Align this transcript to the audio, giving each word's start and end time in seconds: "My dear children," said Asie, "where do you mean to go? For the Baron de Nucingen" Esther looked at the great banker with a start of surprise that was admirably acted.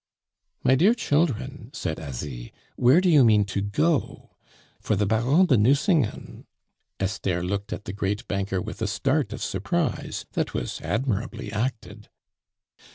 "My 0.63 0.73
dear 0.73 0.95
children," 0.95 1.69
said 1.73 1.99
Asie, 1.99 2.51
"where 2.75 3.01
do 3.01 3.07
you 3.07 3.23
mean 3.23 3.45
to 3.45 3.61
go? 3.61 4.35
For 4.79 4.95
the 4.95 5.05
Baron 5.05 5.45
de 5.45 5.57
Nucingen" 5.57 6.47
Esther 6.99 7.43
looked 7.43 7.71
at 7.71 7.85
the 7.85 7.93
great 7.93 8.27
banker 8.27 8.59
with 8.59 8.81
a 8.81 8.87
start 8.87 9.31
of 9.31 9.43
surprise 9.43 10.25
that 10.31 10.55
was 10.55 10.81
admirably 10.81 11.51
acted. 11.51 12.09